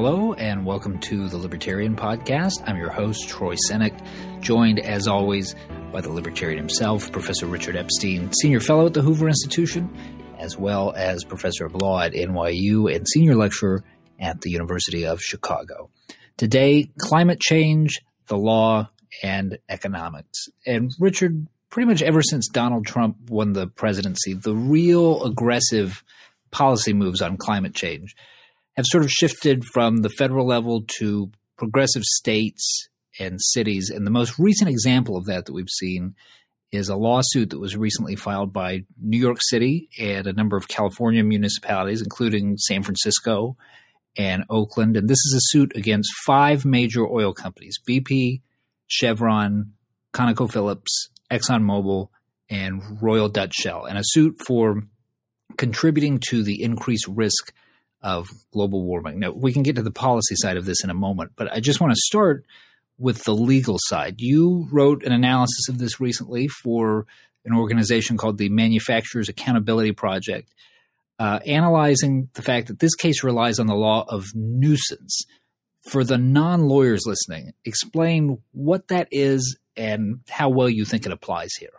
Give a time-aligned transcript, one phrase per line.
[0.00, 2.62] Hello, and welcome to the Libertarian Podcast.
[2.64, 4.00] I'm your host, Troy Senik,
[4.40, 5.56] joined as always
[5.92, 9.92] by the Libertarian himself, Professor Richard Epstein, Senior Fellow at the Hoover Institution,
[10.38, 13.82] as well as Professor of Law at NYU and Senior Lecturer
[14.20, 15.90] at the University of Chicago.
[16.36, 18.88] Today, climate change, the law,
[19.24, 20.46] and economics.
[20.64, 26.04] And Richard, pretty much ever since Donald Trump won the presidency, the real aggressive
[26.52, 28.14] policy moves on climate change
[28.78, 32.88] have sort of shifted from the federal level to progressive states
[33.18, 33.90] and cities.
[33.90, 36.14] And the most recent example of that that we've seen
[36.70, 40.68] is a lawsuit that was recently filed by New York City and a number of
[40.68, 43.56] California municipalities, including San Francisco
[44.16, 44.96] and Oakland.
[44.96, 48.42] And this is a suit against five major oil companies BP,
[48.86, 49.72] Chevron,
[50.14, 52.10] ConocoPhillips, ExxonMobil,
[52.48, 54.84] and Royal Dutch Shell, and a suit for
[55.56, 57.52] contributing to the increased risk
[58.02, 59.18] of global warming.
[59.18, 61.60] Now, we can get to the policy side of this in a moment, but I
[61.60, 62.44] just want to start
[62.98, 64.16] with the legal side.
[64.20, 67.06] You wrote an analysis of this recently for
[67.44, 70.52] an organization called the Manufacturers Accountability Project,
[71.18, 75.24] uh, analyzing the fact that this case relies on the law of nuisance.
[75.82, 81.12] For the non lawyers listening, explain what that is and how well you think it
[81.12, 81.70] applies here.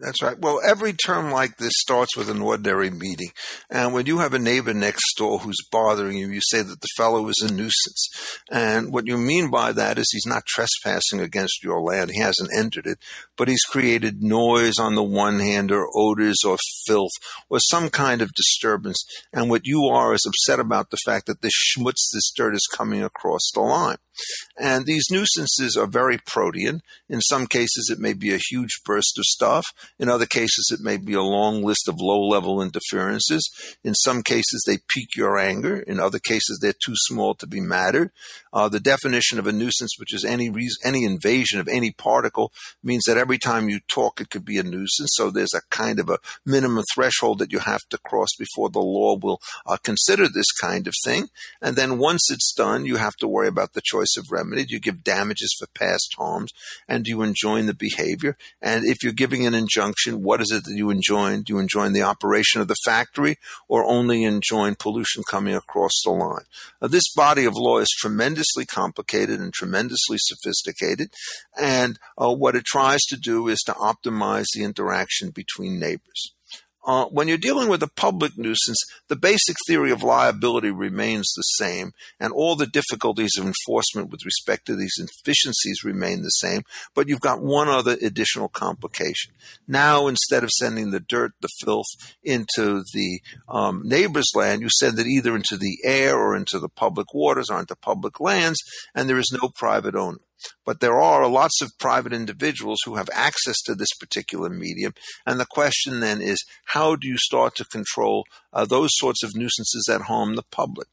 [0.00, 0.38] That's right.
[0.38, 3.30] Well, every term like this starts with an ordinary meeting.
[3.70, 6.88] And when you have a neighbor next door who's bothering you, you say that the
[6.96, 8.08] fellow is a nuisance.
[8.50, 12.10] And what you mean by that is he's not trespassing against your land.
[12.12, 12.98] He hasn't entered it,
[13.36, 17.12] but he's created noise on the one hand or odors or filth
[17.48, 19.02] or some kind of disturbance.
[19.32, 22.68] And what you are is upset about the fact that this schmutz, this dirt is
[22.70, 23.96] coming across the line.
[24.58, 26.80] And these nuisances are very protean.
[27.08, 29.66] In some cases, it may be a huge burst of stuff.
[29.98, 33.48] In other cases, it may be a long list of low level interferences.
[33.84, 35.78] In some cases, they pique your anger.
[35.78, 38.10] In other cases, they're too small to be mattered.
[38.52, 40.50] Uh, the definition of a nuisance, which is any
[40.84, 44.62] any invasion of any particle, means that every time you talk, it could be a
[44.62, 45.10] nuisance.
[45.14, 48.80] So there's a kind of a minimum threshold that you have to cross before the
[48.80, 51.28] law will uh, consider this kind of thing.
[51.60, 54.64] And then once it's done, you have to worry about the choice of remedy.
[54.64, 56.52] Do you give damages for past harms?
[56.86, 58.36] And do you enjoin the behavior?
[58.60, 61.42] And if you're giving an injunction, what is it that you enjoin?
[61.42, 66.10] Do you enjoin the operation of the factory or only enjoin pollution coming across the
[66.10, 66.44] line?
[66.80, 71.10] Now, this body of law is tremendously complicated and tremendously sophisticated.
[71.58, 76.35] And uh, what it tries to do is to optimize the interaction between neighbors.
[76.86, 81.42] Uh, when you're dealing with a public nuisance, the basic theory of liability remains the
[81.42, 86.62] same, and all the difficulties of enforcement with respect to these inefficiencies remain the same,
[86.94, 89.32] but you've got one other additional complication.
[89.66, 91.86] Now, instead of sending the dirt, the filth
[92.22, 96.68] into the um, neighbor's land, you send it either into the air or into the
[96.68, 98.58] public waters or into public lands,
[98.94, 100.18] and there is no private owner.
[100.64, 104.94] But there are lots of private individuals who have access to this particular medium.
[105.24, 109.34] And the question then is how do you start to control uh, those sorts of
[109.34, 110.88] nuisances that harm the public?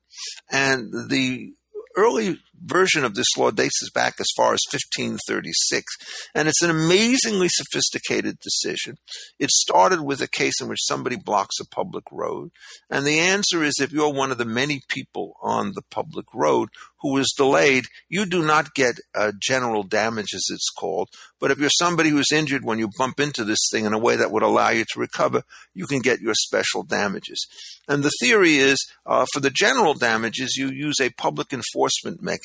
[0.51, 1.53] And the
[1.95, 5.85] early version of this law dates back as far as 1536,
[6.33, 8.95] and it's an amazingly sophisticated decision.
[9.39, 12.51] It started with a case in which somebody blocks a public road,
[12.89, 16.69] and the answer is if you're one of the many people on the public road
[17.01, 21.09] who is delayed, you do not get uh, general damage, as it's called.
[21.39, 24.15] But if you're somebody who's injured when you bump into this thing in a way
[24.15, 25.43] that would allow you to recover,
[25.73, 27.45] you can get your special damages.
[27.89, 32.42] And the theory is uh, for the general damages, you use a public enforcement mechanism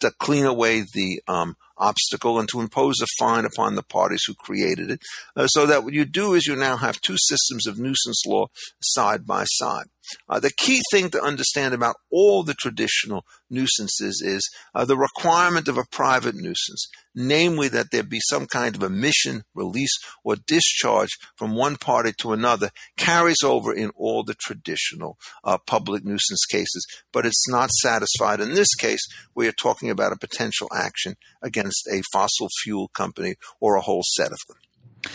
[0.00, 4.34] to clean away the um, obstacle and to impose a fine upon the parties who
[4.34, 5.00] created it.
[5.36, 8.46] Uh, so that what you do is you now have two systems of nuisance law
[8.80, 9.86] side by side.
[10.28, 15.68] Uh, the key thing to understand about all the traditional nuisances is uh, the requirement
[15.68, 19.92] of a private nuisance, namely that there be some kind of emission, release,
[20.24, 26.04] or discharge from one party to another, carries over in all the traditional uh, public
[26.04, 26.86] nuisance cases.
[27.12, 29.00] But it's not satisfied in this case,
[29.32, 34.04] where you're talking about a potential action against a fossil fuel company or a whole
[34.16, 35.12] set of them.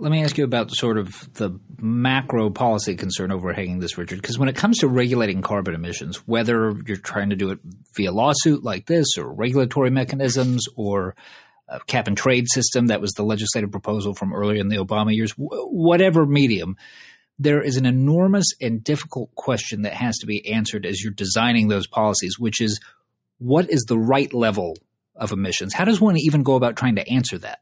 [0.00, 4.38] Let me ask you about sort of the macro policy concern overhanging this, Richard, because
[4.38, 7.58] when it comes to regulating carbon emissions, whether you're trying to do it
[7.96, 11.16] via lawsuit like this or regulatory mechanisms or
[11.66, 15.12] a cap and trade system, that was the legislative proposal from earlier in the Obama
[15.12, 16.76] years, whatever medium,
[17.40, 21.66] there is an enormous and difficult question that has to be answered as you're designing
[21.66, 22.78] those policies, which is
[23.38, 24.76] what is the right level
[25.16, 25.74] of emissions?
[25.74, 27.58] How does one even go about trying to answer that?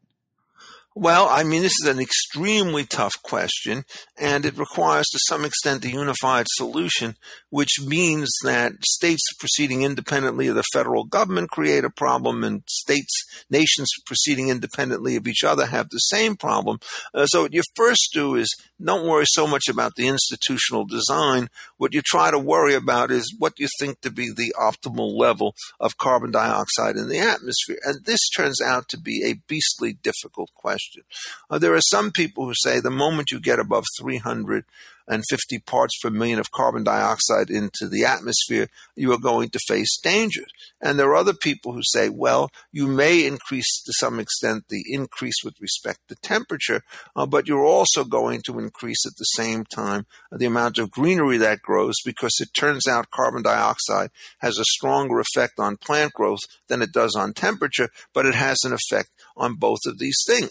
[0.99, 3.85] Well, I mean, this is an extremely tough question,
[4.19, 7.17] and it requires to some extent a unified solution,
[7.51, 13.13] which means that states proceeding independently of the federal government create a problem, and states,
[13.51, 16.79] nations proceeding independently of each other have the same problem.
[17.13, 21.49] Uh, so, what you first do is don't worry so much about the institutional design.
[21.77, 25.55] What you try to worry about is what you think to be the optimal level
[25.79, 27.81] of carbon dioxide in the atmosphere.
[27.85, 31.03] And this turns out to be a beastly difficult question question.
[31.50, 36.11] Uh, there are some people who say the moment you get above 350 parts per
[36.11, 40.47] million of carbon dioxide into the atmosphere, you are going to face dangers.
[40.81, 44.85] And there are other people who say, well, you may increase to some extent the
[44.88, 46.83] increase with respect to temperature,
[47.15, 51.38] uh, but you're also going to increase at the same time the amount of greenery
[51.38, 56.41] that grows because it turns out carbon dioxide has a stronger effect on plant growth
[56.69, 60.50] than it does on temperature, but it has an effect on both of these things.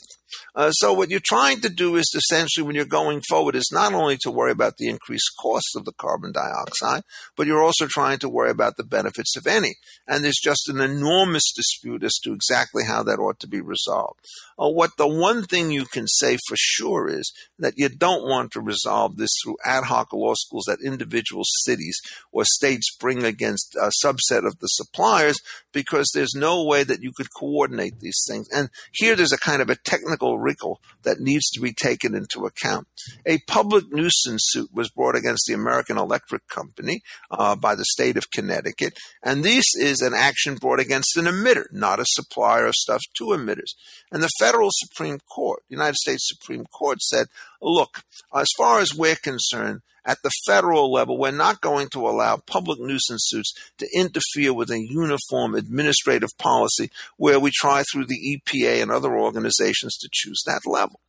[0.56, 3.94] Uh, so what you're trying to do is essentially when you're going forward is not
[3.94, 7.04] only to worry about the increased cost of the carbon dioxide,
[7.36, 9.76] but you're also trying to worry about the benefits of any.
[10.08, 14.20] And there's just an enormous dispute as to exactly how that ought to be resolved.
[14.58, 18.52] Uh, what the one thing you can say for sure is that you don't want
[18.52, 22.00] to resolve this through ad hoc law schools that individual cities
[22.32, 25.38] or states bring against a subset of the suppliers
[25.74, 28.48] because there's no way that you could coordinate these things.
[28.50, 32.45] And here there's a kind of a technical wrinkle that needs to be taken into
[32.45, 32.88] account.
[33.25, 37.01] A public nuisance suit was brought against the American Electric Company
[37.31, 41.66] uh, by the state of Connecticut, and this is an action brought against an emitter,
[41.72, 43.74] not a supplier of stuff to emitters.
[44.12, 47.27] And the federal Supreme Court, United States Supreme Court, said,
[47.74, 48.04] look,
[48.34, 52.80] as far as we're concerned, at the federal level, we're not going to allow public
[52.80, 58.84] nuisance suits to interfere with a uniform administrative policy where we try through the EPA
[58.84, 61.00] and other organizations to choose that level.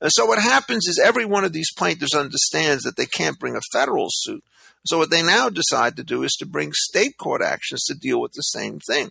[0.00, 3.54] And so what happens is every one of these plaintiffs understands that they can't bring
[3.54, 4.42] a federal suit.
[4.86, 8.20] So what they now decide to do is to bring state court actions to deal
[8.20, 9.10] with the same thing.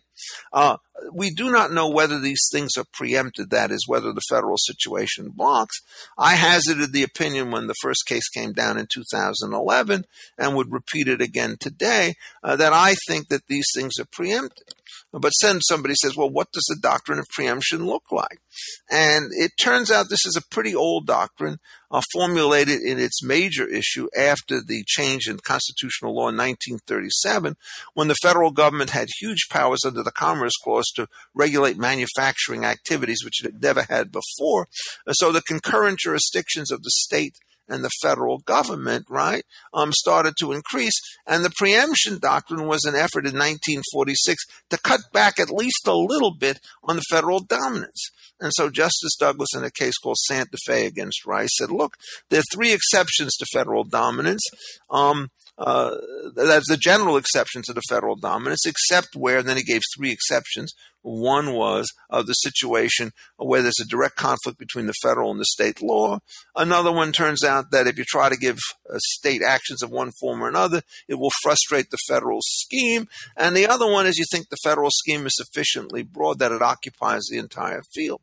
[0.51, 0.77] Uh,
[1.13, 5.29] we do not know whether these things are preempted, that is, whether the federal situation
[5.29, 5.79] blocks.
[6.17, 10.05] I hazarded the opinion when the first case came down in 2011
[10.37, 14.73] and would repeat it again today uh, that I think that these things are preempted.
[15.11, 18.39] But then somebody says, well, what does the doctrine of preemption look like?
[18.91, 21.59] And it turns out this is a pretty old doctrine,
[21.91, 27.55] uh, formulated in its major issue after the change in constitutional law in 1937,
[27.93, 33.23] when the federal government had huge powers under the Commerce Clause to regulate manufacturing activities,
[33.23, 34.67] which it had never had before.
[35.11, 37.35] So the concurrent jurisdictions of the state
[37.69, 39.43] and the federal government, right,
[39.73, 40.99] um, started to increase.
[41.25, 45.95] And the preemption doctrine was an effort in 1946 to cut back at least a
[45.95, 48.09] little bit on the federal dominance.
[48.41, 51.97] And so Justice Douglas, in a case called Santa Fe against Rice, said, look,
[52.29, 54.43] there are three exceptions to federal dominance.
[54.89, 55.95] Um, uh,
[56.35, 60.11] that's the general exception to the federal dominance, except where, and then he gave three
[60.11, 60.71] exceptions.
[61.01, 65.45] One was of the situation where there's a direct conflict between the federal and the
[65.45, 66.19] state law.
[66.55, 68.57] Another one turns out that if you try to give
[68.89, 73.07] uh, state actions of one form or another, it will frustrate the federal scheme.
[73.37, 76.61] And the other one is you think the federal scheme is sufficiently broad that it
[76.61, 78.21] occupies the entire field.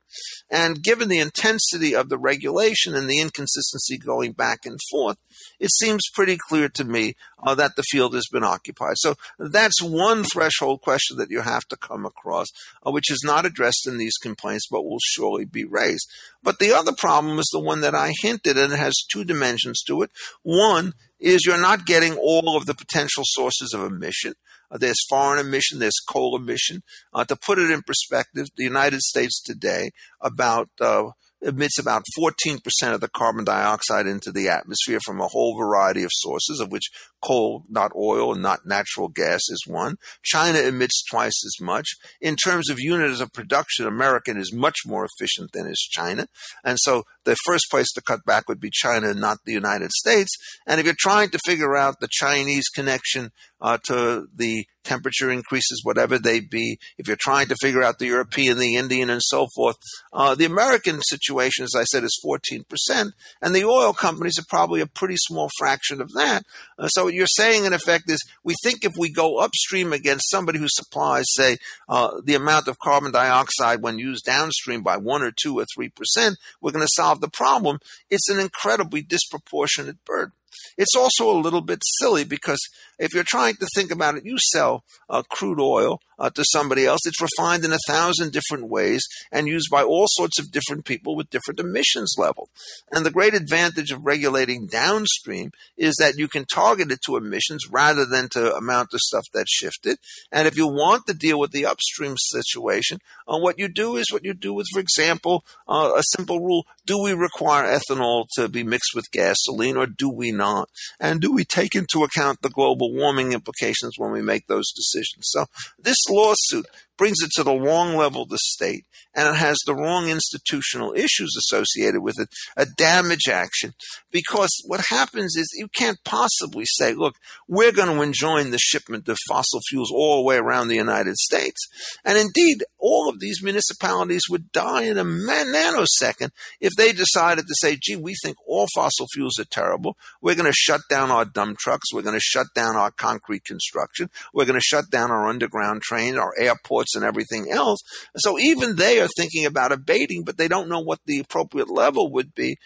[0.50, 5.18] And given the intensity of the regulation and the inconsistency going back and forth,
[5.58, 8.94] it seems pretty clear to me uh, that the field has been occupied.
[8.96, 12.46] So that's one threshold question that you have to come across,
[12.86, 16.08] uh, which is not addressed in these complaints, but will surely be raised.
[16.42, 19.82] But the other problem is the one that I hinted, and it has two dimensions
[19.86, 20.10] to it.
[20.42, 24.34] One is you're not getting all of the potential sources of emission.
[24.70, 26.82] Uh, there's foreign emission, there's coal emission.
[27.12, 31.10] Uh, to put it in perspective, the United States today, about uh,
[31.42, 32.60] emits about 14%
[32.92, 36.90] of the carbon dioxide into the atmosphere from a whole variety of sources, of which
[37.26, 39.96] coal, not oil, not natural gas is one.
[40.22, 41.88] China emits twice as much.
[42.20, 46.26] In terms of units of production, American is much more efficient than is China.
[46.64, 50.30] And so the first place to cut back would be China, not the United States.
[50.66, 53.30] And if you're trying to figure out the Chinese connection
[53.60, 58.06] uh, to the temperature increases, whatever they be, if you're trying to figure out the
[58.06, 59.76] European, the Indian, and so forth,
[60.12, 64.80] uh, the American situation, as I said, is 14%, and the oil companies are probably
[64.80, 66.44] a pretty small fraction of that.
[66.78, 70.58] Uh, so you're saying, in effect, is we think if we go upstream against somebody
[70.58, 71.58] who supplies, say,
[71.88, 75.88] uh, the amount of carbon dioxide when used downstream by one or two or three
[75.88, 77.78] percent, we're going to solve the problem.
[78.10, 80.32] It's an incredibly disproportionate burden.
[80.76, 82.60] It's also a little bit silly because
[82.98, 86.86] if you're trying to think about it, you sell uh, crude oil uh, to somebody
[86.86, 87.00] else.
[87.04, 91.14] It's refined in a thousand different ways and used by all sorts of different people
[91.14, 92.48] with different emissions level.
[92.90, 97.68] And the great advantage of regulating downstream is that you can target it to emissions
[97.70, 99.98] rather than to amount of stuff that's shifted.
[100.32, 102.98] And if you want to deal with the upstream situation,
[103.28, 106.66] uh, what you do is what you do with, for example, uh, a simple rule:
[106.86, 110.68] Do we require ethanol to be mixed with gasoline, or do we not?
[111.00, 115.24] And do we take into account the global warming implications when we make those decisions?
[115.28, 115.46] So
[115.78, 118.84] this lawsuit brings it to the wrong level of the state,
[119.14, 123.74] and it has the wrong institutional issues associated with it, a damage action.
[124.10, 127.16] Because what happens is you can't possibly say, look,
[127.48, 131.16] we're going to enjoin the shipment of fossil fuels all the way around the United
[131.16, 131.66] States.
[132.04, 137.54] And indeed, all of these municipalities would die in a nanosecond if they decided to
[137.60, 139.96] say, gee, we think all fossil fuels are terrible.
[140.20, 141.92] We're going to shut down our dump trucks.
[141.92, 144.10] We're going to shut down our concrete construction.
[144.32, 147.80] We're going to shut down our underground trains, our airports and everything else.
[148.16, 152.10] So even they are thinking about abating, but they don't know what the appropriate level
[152.12, 152.56] would be.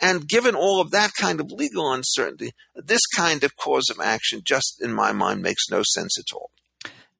[0.00, 4.40] And given all of that kind of legal uncertainty, this kind of cause of action
[4.44, 6.50] just in my mind makes no sense at all.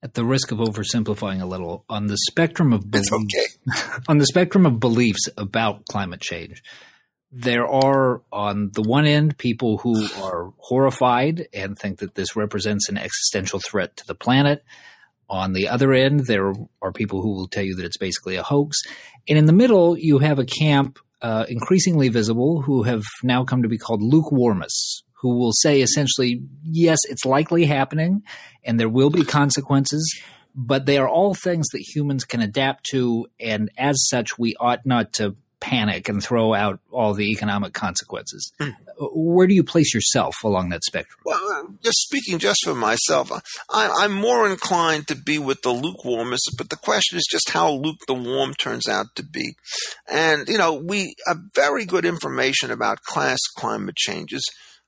[0.03, 3.93] At the risk of oversimplifying a little, on the spectrum of beliefs, okay.
[4.09, 6.63] on the spectrum of beliefs about climate change,
[7.31, 12.89] there are on the one end people who are horrified and think that this represents
[12.89, 14.65] an existential threat to the planet.
[15.31, 18.43] On the other end, there are people who will tell you that it's basically a
[18.43, 18.77] hoax.
[19.29, 23.63] And in the middle, you have a camp uh, increasingly visible who have now come
[23.63, 28.23] to be called lukewarmists, who will say essentially, yes, it's likely happening
[28.65, 30.21] and there will be consequences,
[30.55, 33.29] but they are all things that humans can adapt to.
[33.39, 38.53] And as such, we ought not to panic and throw out all the economic consequences.
[38.61, 38.75] Mm.
[38.99, 41.21] Where do you place yourself along that spectrum?
[41.25, 43.31] Well, uh, just speaking just for myself,
[43.71, 47.71] I, am more inclined to be with the lukewarmists, but the question is just how
[47.71, 49.55] lukewarm turns out to be.
[50.09, 54.43] And, you know, we have very good information about class climate changes,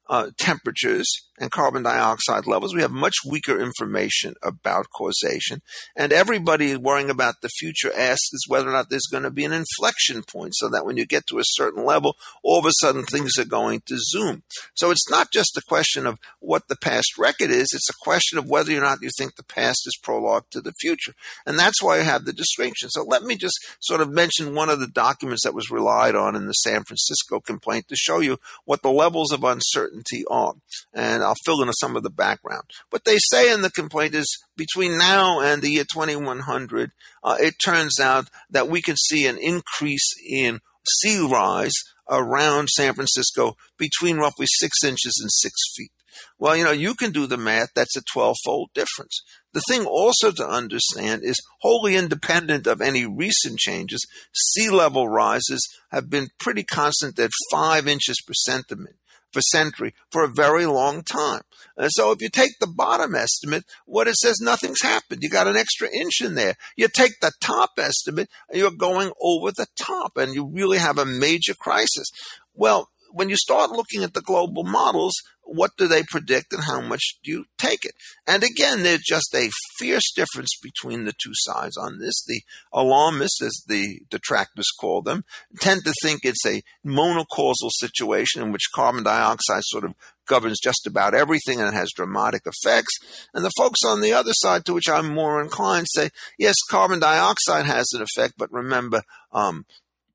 [0.08, 1.08] uh, temperatures,
[1.38, 2.74] and carbon dioxide levels.
[2.74, 5.62] We have much weaker information about causation.
[5.96, 9.52] And everybody worrying about the future asks whether or not there's going to be an
[9.52, 13.04] inflection point so that when you get to a certain level, all of a sudden
[13.04, 14.42] things are going to zoom.
[14.74, 18.38] So it's not just a question of what the past record is, it's a question
[18.38, 21.14] of whether or not you think the past is prologue to the future.
[21.46, 22.90] And that's why I have the distinction.
[22.90, 26.36] So let me just sort of mention one of the documents that was relied on
[26.36, 30.54] in the San Francisco complaint to show you what the levels of uncertainty are.
[30.92, 32.64] And I'll fill in some of the background.
[32.90, 36.90] What they say in the complaint is between now and the year 2100,
[37.24, 40.60] uh, it turns out that we can see an increase in
[41.00, 41.72] sea rise
[42.10, 45.90] around San Francisco between roughly six inches and six feet.
[46.38, 47.70] Well, you know, you can do the math.
[47.74, 49.22] That's a 12 fold difference.
[49.54, 55.66] The thing also to understand is wholly independent of any recent changes, sea level rises
[55.90, 58.96] have been pretty constant at five inches per centimeter
[59.32, 61.42] for century for a very long time.
[61.76, 65.22] And so if you take the bottom estimate, what it says, nothing's happened.
[65.22, 66.54] You got an extra inch in there.
[66.76, 71.06] You take the top estimate, you're going over the top and you really have a
[71.06, 72.10] major crisis.
[72.54, 75.14] Well, when you start looking at the global models,
[75.44, 77.94] what do they predict and how much do you take it?
[78.26, 82.24] And again, there's just a fierce difference between the two sides on this.
[82.26, 82.42] The
[82.72, 85.24] alarmists, as the detractors call them,
[85.60, 89.94] tend to think it's a monocausal situation in which carbon dioxide sort of
[90.26, 92.92] governs just about everything and has dramatic effects.
[93.34, 97.00] And the folks on the other side, to which I'm more inclined, say, yes, carbon
[97.00, 99.02] dioxide has an effect, but remember,
[99.32, 99.66] um,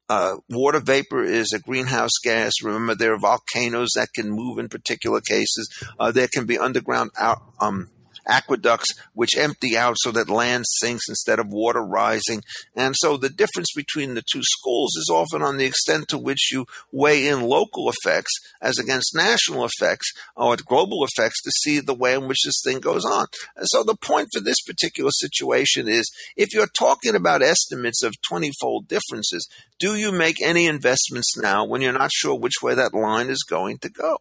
[0.10, 2.54] uh, water vapor is a greenhouse gas.
[2.64, 5.70] Remember, there are volcanoes that can move in particular cases.
[6.00, 7.90] Uh, there can be underground out, um,
[8.28, 12.44] aqueducts which empty out so that land sinks instead of water rising.
[12.76, 16.52] And so the difference between the two schools is often on the extent to which
[16.52, 18.32] you weigh in local effects
[18.62, 22.80] as against national effects or global effects to see the way in which this thing
[22.80, 23.28] goes on.
[23.56, 28.22] And so the point for this particular situation is if you're talking about estimates of
[28.22, 29.48] 20 fold differences,
[29.80, 33.46] do you make any investments now when you're not sure which way that line is
[33.48, 34.18] going to go?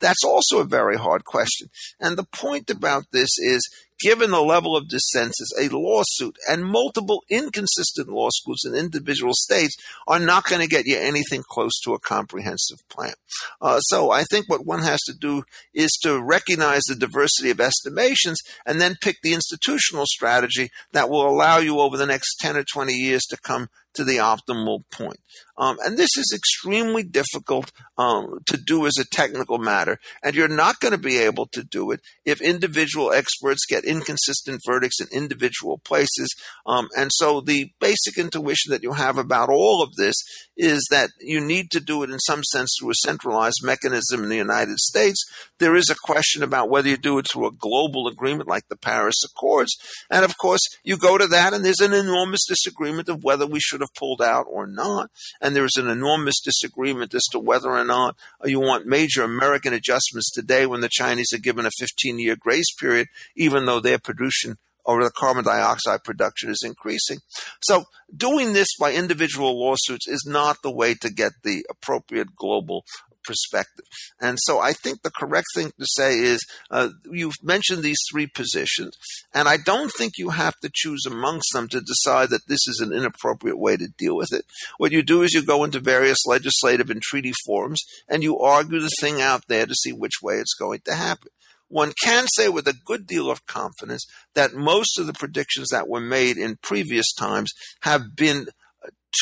[0.00, 1.68] That's also a very hard question.
[2.00, 3.68] And the point about this is is
[4.00, 9.76] given the level of dissensus, a lawsuit and multiple inconsistent lawsuits in individual states
[10.06, 13.14] are not going to get you anything close to a comprehensive plan.
[13.60, 17.60] Uh, so I think what one has to do is to recognize the diversity of
[17.60, 22.56] estimations and then pick the institutional strategy that will allow you over the next 10
[22.56, 25.18] or 20 years to come to the optimal point.
[25.58, 29.98] Um, and this is extremely difficult um, to do as a technical matter.
[30.22, 34.60] And you're not going to be able to do it if individual experts get inconsistent
[34.64, 36.32] verdicts in individual places.
[36.64, 40.14] Um, and so the basic intuition that you have about all of this
[40.56, 44.28] is that you need to do it in some sense through a centralized mechanism in
[44.28, 45.24] the United States.
[45.58, 48.76] There is a question about whether you do it through a global agreement like the
[48.76, 49.72] Paris Accords.
[50.10, 53.58] And of course, you go to that and there's an enormous disagreement of whether we
[53.58, 55.10] should have pulled out or not.
[55.40, 60.30] And there's an enormous disagreement as to whether or not you want major American adjustments
[60.30, 64.56] today when the Chinese are given a 15 year grace period, even though their production
[64.84, 67.18] or the carbon dioxide production is increasing.
[67.62, 67.84] So
[68.14, 72.84] doing this by individual lawsuits is not the way to get the appropriate global
[73.24, 73.84] perspective.
[74.20, 78.26] And so I think the correct thing to say is uh, you've mentioned these three
[78.26, 78.96] positions,
[79.34, 82.80] and I don't think you have to choose amongst them to decide that this is
[82.80, 84.44] an inappropriate way to deal with it.
[84.78, 88.80] What you do is you go into various legislative and treaty forums and you argue
[88.80, 91.30] the thing out there to see which way it's going to happen
[91.70, 95.88] one can say with a good deal of confidence that most of the predictions that
[95.88, 97.50] were made in previous times
[97.82, 98.48] have been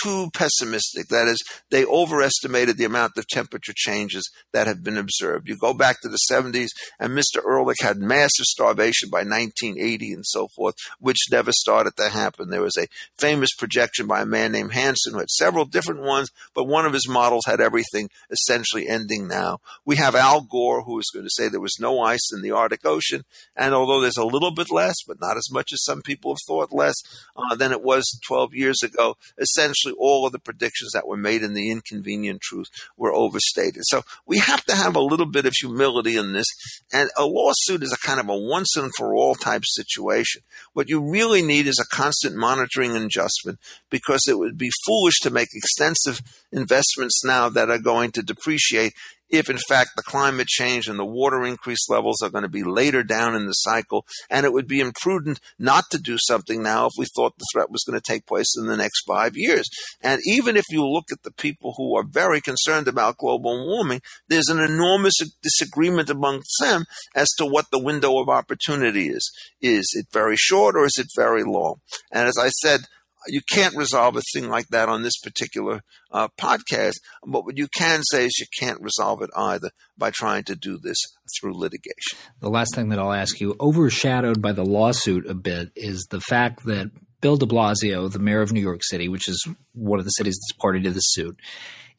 [0.02, 1.08] too pessimistic.
[1.08, 5.48] That is, they overestimated the amount of temperature changes that have been observed.
[5.48, 6.68] You go back to the 70s,
[6.98, 7.44] and Mr.
[7.46, 12.50] Ehrlich had massive starvation by 1980 and so forth, which never started to happen.
[12.50, 16.30] There was a famous projection by a man named Hansen who had several different ones,
[16.54, 19.58] but one of his models had everything essentially ending now.
[19.84, 22.50] We have Al Gore, who is going to say there was no ice in the
[22.50, 23.24] Arctic Ocean,
[23.56, 26.38] and although there's a little bit less, but not as much as some people have
[26.46, 26.96] thought less
[27.36, 31.16] uh, than it was 12 years ago, essentially essentially all of the predictions that were
[31.16, 33.82] made in the inconvenient truth were overstated.
[33.84, 36.46] So we have to have a little bit of humility in this.
[36.92, 40.42] And a lawsuit is a kind of a once and for all type situation.
[40.72, 43.58] What you really need is a constant monitoring and adjustment
[43.90, 46.20] because it would be foolish to make extensive
[46.52, 48.94] investments now that are going to depreciate
[49.30, 52.62] if in fact the climate change and the water increase levels are going to be
[52.62, 54.04] later down in the cycle.
[54.30, 57.70] And it would be imprudent not to do something now if we thought the threat
[57.70, 59.68] was going to take place in the next five years.
[60.02, 64.00] And even if you look at the people who are very concerned about global warming,
[64.28, 69.30] there's an enormous disagreement amongst them as to what the window of opportunity is.
[69.60, 71.76] Is it very short or is it very long?
[72.12, 72.82] And as I said,
[73.26, 76.94] you can't resolve a thing like that on this particular uh, podcast.
[77.26, 80.78] But what you can say is you can't resolve it either by trying to do
[80.78, 80.98] this
[81.38, 82.18] through litigation.
[82.40, 86.20] The last thing that I'll ask you, overshadowed by the lawsuit a bit, is the
[86.20, 90.04] fact that Bill de Blasio, the mayor of New York City, which is one of
[90.04, 91.38] the cities that's party to the suit,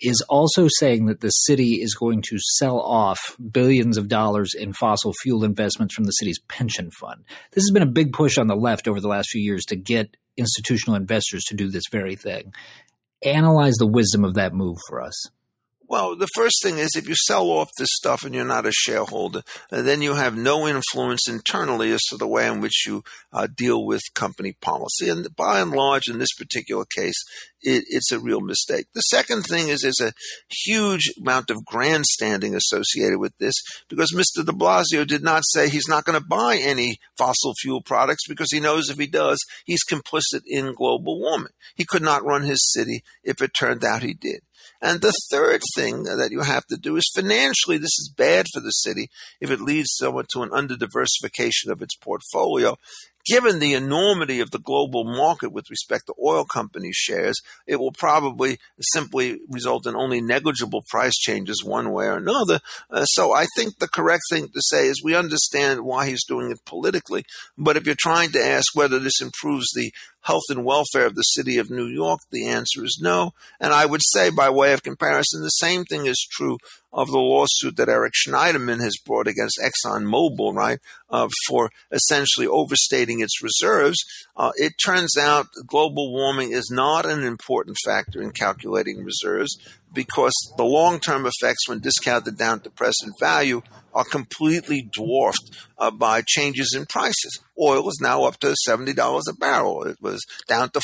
[0.02, 4.72] is also saying that the city is going to sell off billions of dollars in
[4.72, 7.26] fossil fuel investments from the city's pension fund.
[7.52, 9.76] This has been a big push on the left over the last few years to
[9.76, 12.54] get institutional investors to do this very thing.
[13.24, 15.30] Analyze the wisdom of that move for us.
[15.90, 18.72] Well, the first thing is if you sell off this stuff and you're not a
[18.72, 23.04] shareholder, uh, then you have no influence internally as to the way in which you
[23.34, 25.10] uh, deal with company policy.
[25.10, 27.16] And by and large, in this particular case,
[27.64, 28.86] it, it's a real mistake.
[28.94, 30.14] The second thing is there's a
[30.64, 33.56] huge amount of grandstanding associated with this
[33.90, 34.46] because Mr.
[34.46, 38.52] de Blasio did not say he's not going to buy any fossil fuel products because
[38.52, 41.54] he knows if he does, he's complicit in global warming.
[41.76, 44.42] He could not run his city if it turned out he did.
[44.82, 48.60] And the third thing that you have to do is financially, this is bad for
[48.60, 49.10] the city
[49.42, 52.78] if it leads someone to an under diversification of its portfolio
[53.26, 57.92] given the enormity of the global market with respect to oil company shares, it will
[57.92, 58.58] probably
[58.94, 62.60] simply result in only negligible price changes one way or another.
[62.90, 66.52] Uh, so I think the correct thing to say is we understand why he's doing
[66.52, 67.24] it politically,
[67.58, 71.22] but if you're trying to ask whether this improves the health and welfare of the
[71.22, 73.32] city of New York, the answer is no.
[73.60, 76.58] And I would say, by way of comparison, the same thing is true
[76.92, 83.22] of the lawsuit that Eric Schneiderman has brought against ExxonMobil, right, uh, for essentially overstating
[83.22, 83.98] its reserves.
[84.36, 89.58] Uh, it turns out global warming is not an important factor in calculating reserves
[89.94, 93.62] because the long term effects, when discounted down to present value,
[93.94, 97.40] are completely dwarfed uh, by changes in prices.
[97.60, 99.84] Oil is now up to $70 a barrel.
[99.84, 100.82] It was down to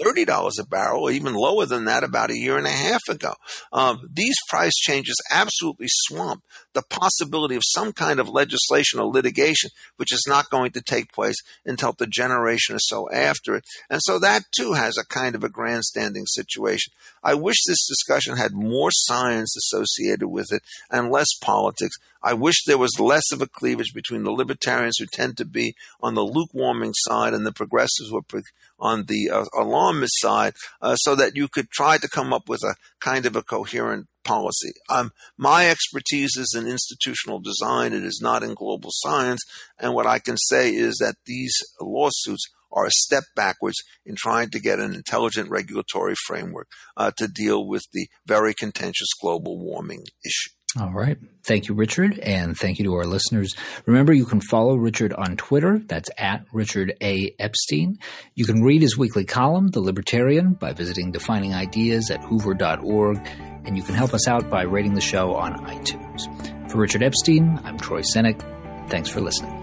[0.00, 3.34] $30 a barrel, or even lower than that about a year and a half ago.
[3.72, 9.70] Um, these price changes absolutely swamp the possibility of some kind of legislation or litigation,
[9.96, 13.64] which is not going to take place until the generation or so after it.
[13.88, 16.92] And so that too has a kind of a grandstanding situation.
[17.22, 21.96] I wish this discussion had more science associated with it and less politics.
[22.22, 25.74] I wish there was less of a cleavage between the libertarians who tend to be
[26.00, 28.42] on the lukewarming side and the progressives who are,
[28.80, 32.62] on the uh, alarmist side, uh, so that you could try to come up with
[32.62, 34.72] a kind of a coherent policy.
[34.88, 37.92] Um, my expertise is in institutional design.
[37.92, 39.40] It is not in global science.
[39.78, 44.50] And what I can say is that these lawsuits are a step backwards in trying
[44.50, 50.04] to get an intelligent regulatory framework uh, to deal with the very contentious global warming
[50.24, 50.50] issue.
[50.78, 51.18] All right.
[51.42, 52.18] Thank you, Richard.
[52.20, 53.54] And thank you to our listeners.
[53.86, 55.80] Remember, you can follow Richard on Twitter.
[55.80, 57.34] That's at Richard A.
[57.40, 57.98] Epstein.
[58.36, 63.18] You can read his weekly column, The Libertarian, by visiting Defining Ideas at hoover.org.
[63.64, 66.70] And you can help us out by rating the show on iTunes.
[66.70, 68.40] For Richard Epstein, I'm Troy Senik.
[68.88, 69.56] Thanks for listening.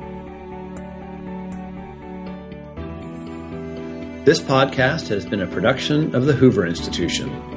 [4.25, 7.56] This podcast has been a production of the Hoover Institution.